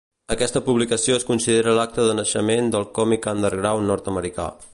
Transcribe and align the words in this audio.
Aquesta 0.35 0.61
publicació 0.69 1.17
es 1.21 1.27
considera 1.31 1.75
l'acta 1.81 2.07
de 2.09 2.17
naixement 2.21 2.75
del 2.77 2.89
còmic 2.97 3.33
underground 3.35 3.93
nord-americà. 3.93 4.53